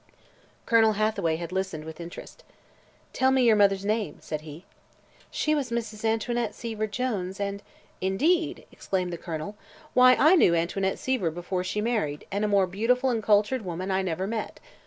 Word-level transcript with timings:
Colonel 0.65 0.93
Hathaway 0.93 1.35
had 1.35 1.51
listened 1.51 1.85
with 1.85 2.01
interest. 2.01 2.43
"Tell 3.13 3.29
me 3.29 3.43
your 3.43 3.55
mother's 3.55 3.85
name," 3.85 4.17
said 4.19 4.41
he. 4.41 4.65
"She 5.29 5.53
was 5.53 5.69
Mrs. 5.69 6.03
Antoinette 6.03 6.55
Seaver 6.55 6.87
Jones, 6.87 7.39
and" 7.39 7.61
"Indeed!" 8.01 8.65
exclaimed 8.71 9.13
the 9.13 9.19
Colonel. 9.19 9.55
"Why, 9.93 10.15
I 10.15 10.35
knew 10.35 10.55
Antoinette 10.55 10.97
Seaver 10.97 11.29
before 11.29 11.63
she 11.63 11.81
married, 11.81 12.25
and 12.31 12.43
a 12.43 12.47
more 12.47 12.65
beautiful 12.65 13.11
and 13.11 13.21
cultured 13.21 13.61
woman 13.63 13.91
I 13.91 14.01
never 14.01 14.25
met. 14.25 14.59